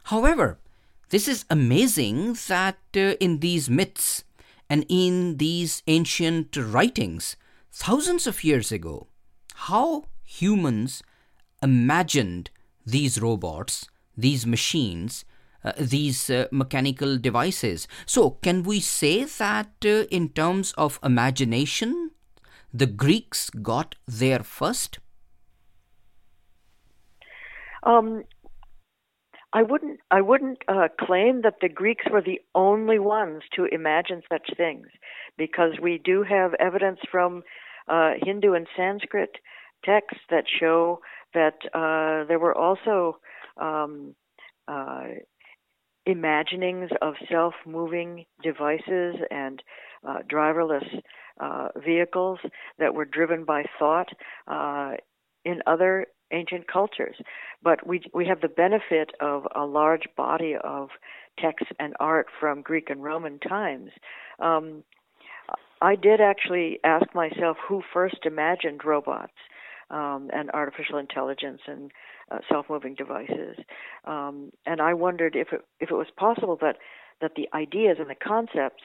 [0.03, 0.59] However,
[1.09, 4.23] this is amazing that uh, in these myths
[4.69, 7.35] and in these ancient writings,
[7.71, 9.07] thousands of years ago,
[9.53, 11.03] how humans
[11.61, 12.49] imagined
[12.85, 15.23] these robots, these machines,
[15.77, 17.87] these uh, mechanical devices.
[18.05, 22.11] So, can we say that uh, in terms of imagination,
[22.73, 24.99] the Greeks got there first?
[27.83, 28.23] Um,
[29.53, 29.99] I wouldn't.
[30.09, 34.87] I wouldn't uh, claim that the Greeks were the only ones to imagine such things,
[35.37, 37.43] because we do have evidence from
[37.87, 39.37] uh, Hindu and Sanskrit
[39.85, 41.01] texts that show
[41.33, 43.17] that uh, there were also
[43.57, 44.15] um,
[44.67, 45.03] uh,
[46.05, 49.63] imaginings of self-moving devices and
[50.07, 50.85] uh, driverless
[51.39, 52.39] uh, vehicles
[52.77, 54.09] that were driven by thought
[54.47, 54.93] uh,
[55.45, 57.15] in other ancient cultures.
[57.61, 60.89] But we we have the benefit of a large body of
[61.39, 63.91] texts and art from Greek and Roman times.
[64.39, 64.83] Um,
[65.81, 69.33] I did actually ask myself who first imagined robots
[69.89, 71.91] um, and artificial intelligence and
[72.31, 73.57] uh, self-moving devices,
[74.05, 76.77] um, and I wondered if it if it was possible that
[77.21, 78.83] that the ideas and the concepts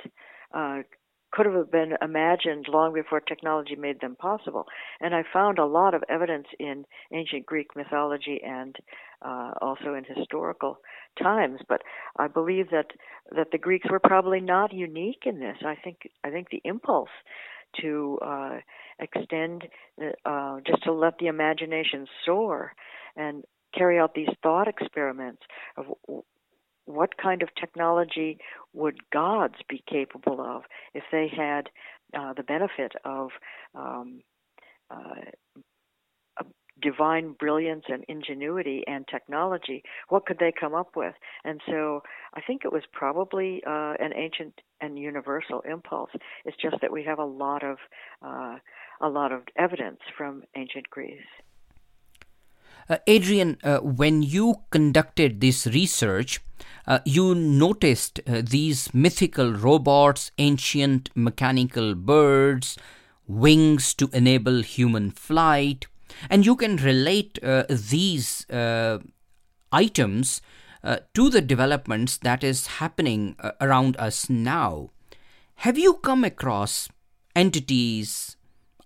[0.55, 0.83] uh,
[1.31, 4.65] could have been imagined long before technology made them possible.
[5.01, 8.75] And I found a lot of evidence in ancient Greek mythology and
[9.23, 10.79] uh, also in historical
[11.23, 11.61] times.
[11.69, 11.83] But
[12.19, 12.87] I believe that
[13.35, 15.57] that the Greeks were probably not unique in this.
[15.65, 17.11] I think I think the impulse
[17.83, 18.57] to uh,
[18.99, 19.65] extend,
[20.25, 22.73] uh, just to let the imagination soar
[23.19, 23.45] and
[23.77, 25.43] carry out these thought experiments
[25.77, 25.85] of
[26.87, 28.39] what kind of technology
[28.73, 30.63] would gods be capable of
[30.95, 31.69] if they had
[32.19, 33.29] uh, the benefit of
[33.75, 34.23] um,
[34.91, 35.21] uh,
[36.81, 39.83] divine brilliance and ingenuity and technology?
[40.09, 41.15] What could they come up with?
[41.45, 42.03] And so
[42.35, 46.11] I think it was probably uh, an ancient and universal impulse.
[46.45, 47.79] It's just that we have a lot of
[48.25, 48.57] uh,
[49.01, 51.21] a lot of evidence from ancient Greece.
[52.89, 56.41] Uh, Adrienne, uh, when you conducted this research,
[56.87, 62.79] uh, you noticed uh, these mythical robots, ancient mechanical birds,
[63.27, 65.87] wings to enable human flight,
[66.31, 68.99] and you can relate uh, these uh,
[69.71, 70.41] items
[71.13, 74.89] to the developments that is happening around us now.
[75.57, 76.89] Have you come across
[77.37, 78.37] entities,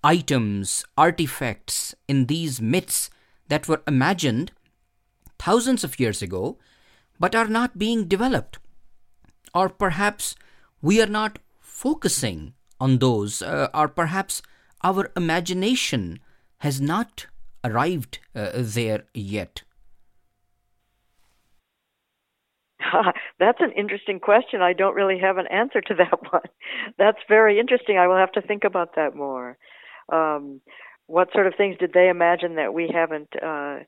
[0.03, 3.09] items, artifacts in these myths
[3.53, 4.51] that were imagined
[5.39, 6.57] thousands of years ago
[7.21, 8.59] but are not being developed.
[9.55, 10.35] Or perhaps
[10.81, 14.41] we are not focusing on those, uh, or perhaps
[14.83, 16.19] our imagination
[16.59, 17.27] has not
[17.63, 19.63] arrived uh, there yet.
[23.39, 24.63] That's an interesting question.
[24.63, 26.43] I don't really have an answer to that one.
[26.99, 27.99] That's very interesting.
[27.99, 29.59] I will have to think about that more.
[30.11, 30.61] Um,
[31.13, 33.81] what sort of things did they imagine that we haven't uh,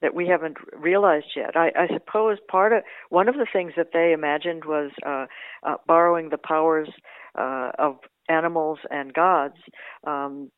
[0.00, 1.54] that we haven't realized yet?
[1.54, 5.26] I, I suppose part of one of the things that they imagined was uh,
[5.62, 6.88] uh, borrowing the powers
[7.38, 7.96] uh, of
[8.30, 9.56] animals and gods.
[10.06, 10.50] Um,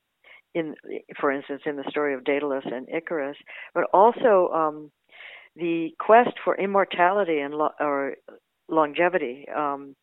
[0.54, 0.76] in,
[1.18, 3.38] for instance, in the story of Daedalus and Icarus,
[3.74, 4.92] but also um,
[5.56, 8.14] the quest for immortality and lo- or
[8.68, 9.46] longevity.
[9.48, 9.96] Um,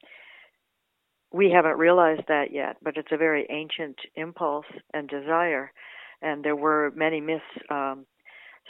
[1.31, 5.71] we haven't realized that yet, but it's a very ancient impulse and desire
[6.21, 8.05] and there were many myths um,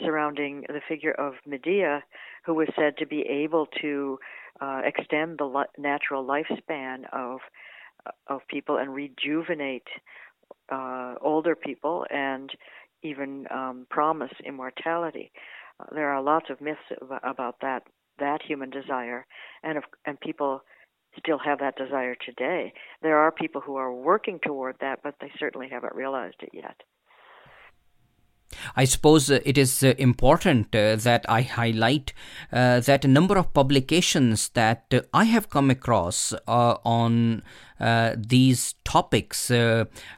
[0.02, 2.02] surrounding the figure of Medea,
[2.44, 4.18] who was said to be able to
[4.60, 7.40] uh, extend the li- natural lifespan of
[8.28, 9.86] of people and rejuvenate
[10.72, 12.50] uh, older people and
[13.02, 15.30] even um, promise immortality.
[15.78, 16.80] Uh, there are lots of myths
[17.22, 17.82] about that
[18.18, 19.26] that human desire,
[19.62, 20.62] and of, and people
[21.18, 22.72] still have that desire today.
[23.02, 26.76] There are people who are working toward that, but they certainly haven't realized it yet.
[28.76, 32.12] I suppose uh, it is uh, important uh, that I highlight
[32.52, 37.42] uh, that a number of publications that uh, I have come across uh, on
[38.16, 39.50] these topics,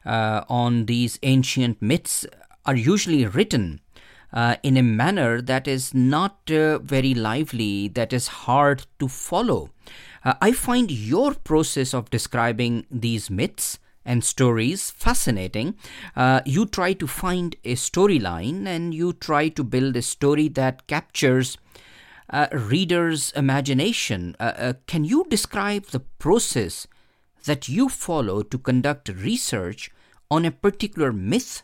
[0.04, 2.26] on these ancient myths,
[2.66, 3.80] are usually written.
[4.64, 9.70] in a manner that is not very lively, that is hard to follow.
[10.24, 15.74] I find your process of describing these myths and stories fascinating.
[16.16, 20.86] Uh, you try to find a storyline and you try to build a story that
[20.86, 21.58] captures
[22.30, 24.36] uh, reader's imagination.
[24.40, 26.86] Uh, uh can you describe the process
[27.44, 29.90] that you follow to conduct research
[30.30, 31.62] on a particular myth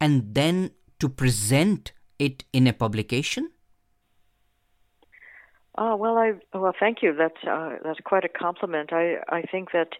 [0.00, 3.50] and then to present it in a publication?
[5.78, 7.14] Oh well, I well, thank you.
[7.14, 7.42] That's
[7.82, 8.92] that's quite a compliment.
[8.92, 9.92] I I think that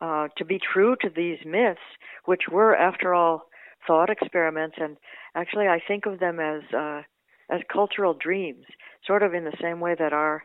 [0.00, 1.80] uh, to be true to these myths,
[2.24, 3.48] which were, after all,
[3.86, 4.96] thought experiments, and
[5.34, 7.02] actually, I think of them as uh,
[7.50, 8.64] as cultural dreams,
[9.06, 10.44] sort of in the same way that our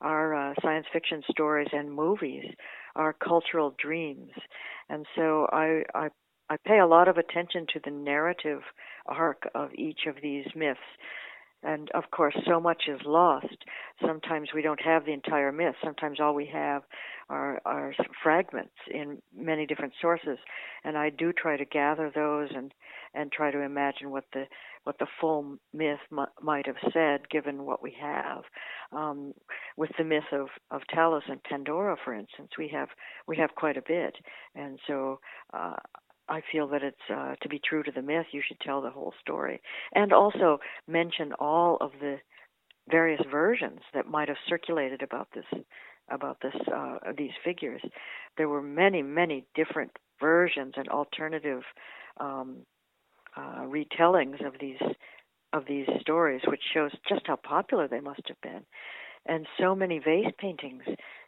[0.00, 2.44] our uh, science fiction stories and movies
[2.94, 4.30] are cultural dreams.
[4.88, 6.08] And so I, I
[6.48, 8.60] I pay a lot of attention to the narrative
[9.06, 10.78] arc of each of these myths.
[11.62, 13.64] And of course, so much is lost.
[14.06, 15.74] Sometimes we don't have the entire myth.
[15.82, 16.82] Sometimes all we have
[17.28, 20.38] are, are fragments in many different sources.
[20.84, 22.72] And I do try to gather those and,
[23.14, 24.44] and try to imagine what the
[24.84, 28.44] what the full myth m- might have said, given what we have.
[28.92, 29.34] Um,
[29.76, 32.90] with the myth of, of Talos and Pandora, for instance, we have
[33.26, 34.14] we have quite a bit,
[34.54, 35.18] and so
[35.52, 35.74] uh,
[36.28, 38.90] I feel that it's uh, to be true to the myth, you should tell the
[38.90, 39.60] whole story,
[39.94, 40.58] and also
[40.88, 42.16] mention all of the
[42.90, 45.44] various versions that might have circulated about this
[46.10, 47.82] about this uh, these figures.
[48.36, 51.62] There were many, many different versions and alternative
[52.18, 52.58] um,
[53.36, 54.80] uh, retellings of these
[55.52, 58.62] of these stories, which shows just how popular they must have been.
[59.26, 60.82] And so many vase paintings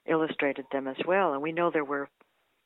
[0.07, 1.33] illustrated them as well.
[1.33, 2.09] And we know there were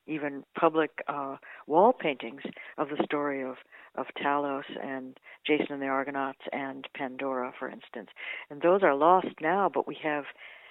[0.06, 1.36] even public uh,
[1.66, 2.42] wall paintings
[2.78, 3.56] of the story of
[3.94, 8.08] of Talos and Jason and the Argonauts and Pandora, for instance.
[8.48, 10.24] And those are lost now, but we have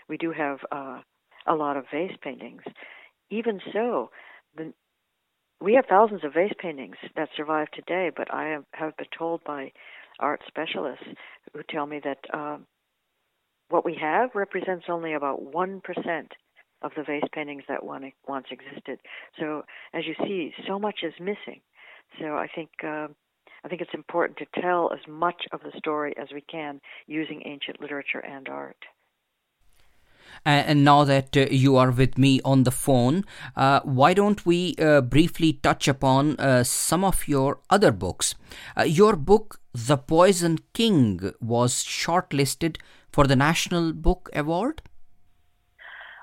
[0.09, 1.01] we do have uh,
[1.47, 2.63] a lot of vase paintings.
[3.29, 4.09] Even so,
[4.55, 4.73] the,
[5.61, 9.71] we have thousands of vase paintings that survive today, but I have been told by
[10.19, 11.05] art specialists
[11.53, 12.57] who tell me that uh,
[13.69, 15.81] what we have represents only about 1%
[16.81, 18.99] of the vase paintings that one, once existed.
[19.39, 19.63] So,
[19.93, 21.61] as you see, so much is missing.
[22.19, 23.07] So, I think uh,
[23.63, 27.43] I think it's important to tell as much of the story as we can using
[27.45, 28.85] ancient literature and art.
[30.45, 33.25] And now that uh, you are with me on the phone,
[33.55, 38.35] uh, why don't we uh, briefly touch upon uh, some of your other books?
[38.75, 42.77] Uh, your book, The Poison King, was shortlisted
[43.11, 44.81] for the National Book Award.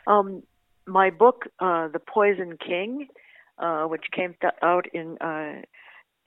[0.08, 0.42] Um,
[0.86, 3.06] my book, uh, The Poison King,
[3.88, 5.18] which came out in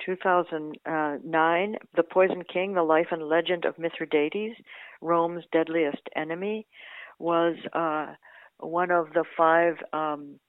[0.06, 4.56] 2009, The Poison King, The Life and Legend of Mithridates,
[5.02, 6.68] Rome's Deadliest Enemy,
[7.20, 8.14] was uh,
[8.60, 10.40] one of the five um,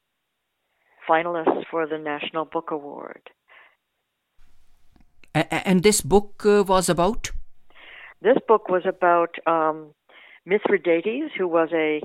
[1.09, 3.30] finalists for the National Book Award.
[5.35, 7.30] And this book uh, was about?
[8.20, 9.95] This book was about um,
[10.45, 12.03] Mithridates, who was a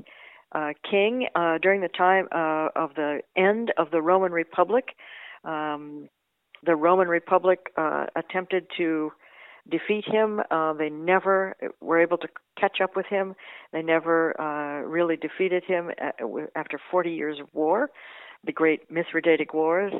[0.52, 4.94] uh, king uh, during the time uh, of the end of the Roman Republic.
[5.44, 6.08] Um,
[6.64, 9.12] the Roman Republic uh, attempted to
[9.70, 10.40] defeat him.
[10.50, 12.28] Uh, they never were able to
[12.58, 13.34] catch up with him.
[13.72, 15.90] They never uh, really defeated him
[16.56, 17.90] after 40 years of war,
[18.44, 19.92] the Great Mithridatic Wars.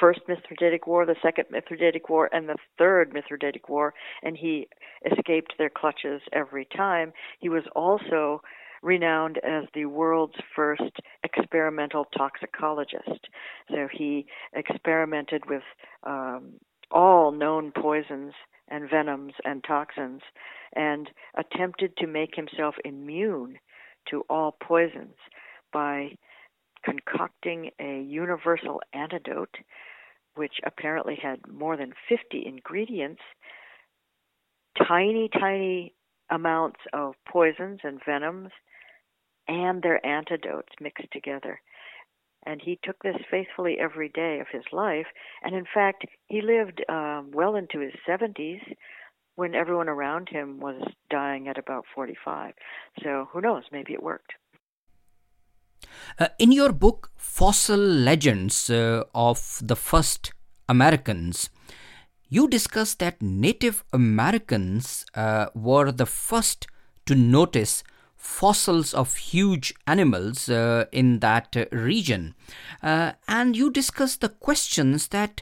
[0.00, 4.68] First Mithridatic War, the Second Mithridatic War, and the Third Mithridatic War, and he
[5.10, 7.12] escaped their clutches every time.
[7.40, 8.40] He was also
[8.82, 10.82] renowned as the world's first
[11.24, 13.28] experimental toxicologist.
[13.70, 15.62] So he experimented with
[16.04, 16.54] um,
[16.90, 18.32] all known poisons
[18.68, 20.22] and venoms and toxins
[20.74, 23.58] and attempted to make himself immune
[24.10, 25.16] to all poisons
[25.72, 26.10] by
[26.84, 29.56] concocting a universal antidote
[30.34, 33.20] which apparently had more than 50 ingredients
[34.86, 35.94] tiny tiny
[36.30, 38.50] amounts of poisons and venoms
[39.48, 41.60] and their antidotes mixed together
[42.46, 45.06] and he took this faithfully every day of his life.
[45.42, 48.62] And in fact, he lived um, well into his 70s
[49.36, 50.80] when everyone around him was
[51.10, 52.54] dying at about 45.
[53.02, 53.64] So who knows?
[53.70, 54.32] Maybe it worked.
[56.18, 60.32] Uh, in your book, Fossil Legends uh, of the First
[60.68, 61.50] Americans,
[62.28, 66.66] you discuss that Native Americans uh, were the first
[67.06, 67.84] to notice
[68.18, 72.34] fossils of huge animals uh, in that uh, region.
[72.82, 75.40] Uh, and you discuss the questions that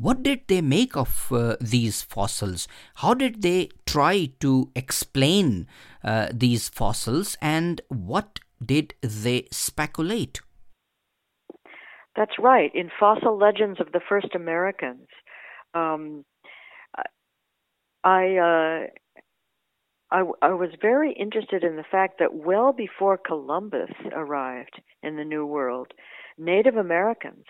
[0.00, 2.68] what did they make of uh, these fossils?
[2.96, 5.66] How did they try to explain
[6.04, 10.40] uh, these fossils and what did they speculate?
[12.14, 12.70] That's right.
[12.74, 15.06] In Fossil Legends of the First Americans,
[15.74, 16.24] um,
[18.04, 18.86] I uh,
[20.10, 25.24] I, I was very interested in the fact that well before Columbus arrived in the
[25.24, 25.92] New World,
[26.38, 27.44] Native Americans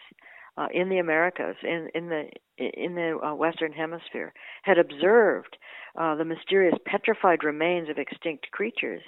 [0.56, 2.28] uh, in the Americas, in in the
[2.58, 4.32] in the uh, Western Hemisphere,
[4.62, 5.56] had observed
[5.96, 9.02] uh, the mysterious petrified remains of extinct creatures,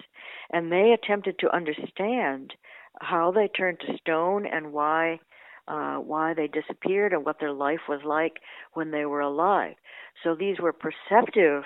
[0.52, 2.54] and they attempted to understand
[3.00, 5.18] how they turned to stone and why
[5.66, 8.38] uh, why they disappeared and what their life was like
[8.74, 9.74] when they were alive.
[10.22, 11.64] So these were perceptive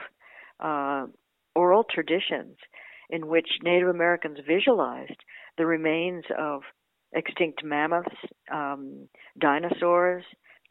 [0.61, 1.07] uh,
[1.55, 2.57] oral traditions
[3.11, 5.25] in which Native Americans visualized
[5.59, 6.63] the remains of
[7.13, 8.17] extinct mammoths,
[8.53, 10.25] um, dinosaurs,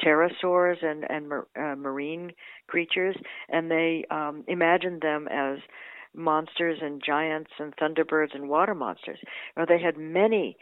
[0.03, 2.31] pterosaurs, and, and uh, marine
[2.67, 3.15] creatures,
[3.49, 5.59] and they um, imagined them as
[6.15, 9.19] monsters and giants and thunderbirds and water monsters.
[9.55, 10.57] Now, they had many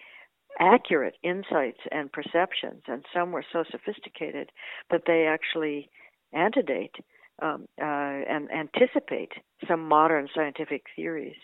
[0.60, 4.52] accurate insights and perceptions, and some were so sophisticated
[4.90, 5.90] that they actually
[6.34, 6.96] antedate
[7.42, 9.32] um, uh, and anticipate
[9.68, 11.36] some modern scientific theories.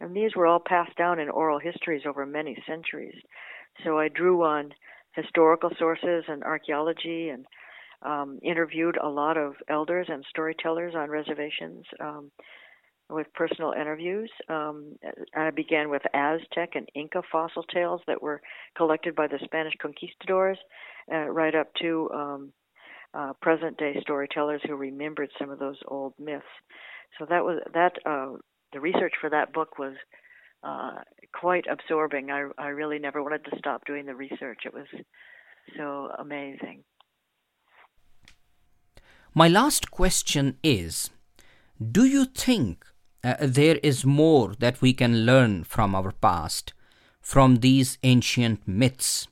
[0.00, 3.16] And these were all passed down in oral histories over many centuries.
[3.84, 4.72] So I drew on
[5.12, 7.44] historical sources and archaeology and
[8.02, 12.30] um, interviewed a lot of elders and storytellers on reservations um,
[13.10, 14.30] with personal interviews.
[14.48, 14.96] Um,
[15.36, 18.40] I began with Aztec and Inca fossil tales that were
[18.76, 20.58] collected by the Spanish conquistadors,
[21.12, 22.52] uh, right up to um,
[23.14, 26.44] uh, present day storytellers who remembered some of those old myths.
[27.18, 27.92] So that was that.
[28.06, 28.36] Uh,
[28.72, 29.94] the research for that book was
[30.62, 31.00] uh,
[31.34, 32.30] quite absorbing.
[32.30, 34.60] I I really never wanted to stop doing the research.
[34.64, 34.86] It was
[35.76, 36.84] so amazing.
[39.34, 41.10] My last question is
[41.80, 42.84] Do you think
[43.22, 46.72] uh, there is more that we can learn from our past,
[47.20, 49.28] from these ancient myths,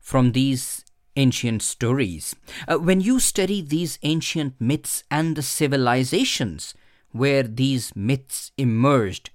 [0.00, 0.84] from these
[1.18, 2.34] ancient stories.
[2.66, 6.74] Uh, when you study these ancient myths and the civilizations
[7.12, 9.30] where these myths emerged,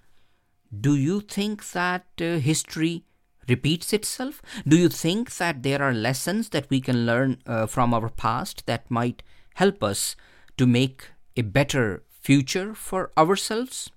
[0.71, 3.03] do you think that uh, history
[3.47, 4.41] repeats itself?
[4.67, 8.65] Do you think that there are lessons that we can learn uh, from our past
[8.65, 9.21] that might
[9.55, 10.15] help us
[10.57, 13.91] to make a better future for ourselves?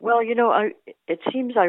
[0.00, 0.72] Well, you know, I,
[1.08, 1.68] it seems I,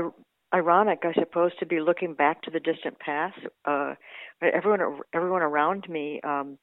[0.53, 3.37] ironic, I suppose, to be looking back to the distant past.
[3.65, 3.95] Uh,
[4.41, 6.57] everyone, everyone around me um,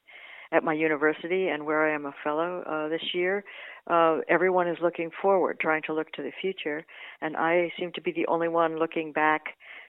[0.52, 3.44] at my university and where I am a fellow uh, this year,
[3.90, 6.84] uh, everyone is looking forward, trying to look to the future,
[7.20, 9.42] and I seem to be the only one looking back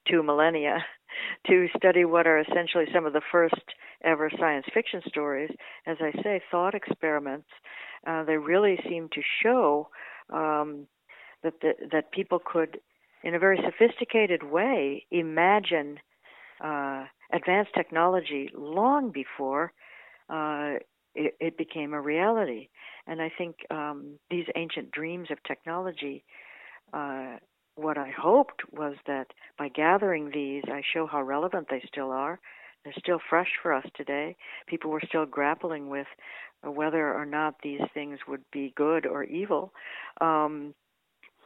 [0.09, 0.83] two millennia
[1.47, 3.55] to study what are essentially some of the first
[4.03, 5.51] ever science fiction stories.
[5.85, 7.47] As I say, thought experiments.
[8.05, 9.87] Uh, they really seem to show
[10.31, 10.87] um,
[11.43, 12.79] that the, that people could
[13.23, 15.99] in a very sophisticated way, imagine
[16.63, 19.73] uh, advanced technology long before
[20.29, 20.73] uh,
[21.15, 22.69] it, it, became a reality.
[23.07, 26.23] And I think um, these ancient dreams of technology,
[26.93, 27.37] uh,
[27.75, 32.39] what I hoped was that by gathering these, I show how relevant they still are.
[32.83, 34.35] They're still fresh for us today.
[34.67, 36.07] People were still grappling with
[36.63, 39.73] whether or not these things would be good or evil.
[40.21, 40.73] Um,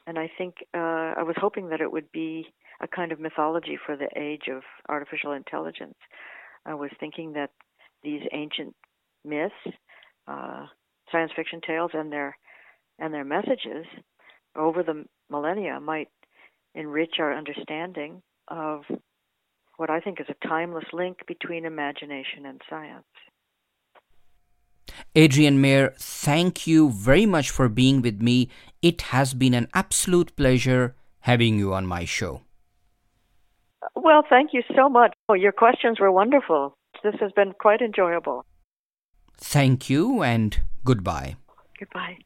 [0.08, 2.48] and I think uh, I was hoping that it would be
[2.82, 5.98] a kind of mythology for the age of artificial intelligence.
[6.66, 7.52] I was thinking that
[8.04, 8.74] these ancient
[9.26, 9.54] myths,
[10.28, 10.66] uh,
[11.12, 12.38] science fiction tales, and their
[13.00, 13.86] and their messages
[14.56, 16.10] over the millennia might
[16.74, 18.82] enrich our understanding of
[19.76, 23.06] what I think is a timeless link between imagination and science.
[25.16, 28.50] Adrienne Mayor, thank you very much for being with me.
[28.82, 32.42] It has been an absolute pleasure having you on my show.
[33.96, 35.14] Well, thank you so much.
[35.30, 36.78] Oh, your questions were wonderful.
[37.04, 38.46] This has been quite enjoyable.
[39.38, 41.36] Thank you and goodbye.
[41.80, 42.18] Goodbye.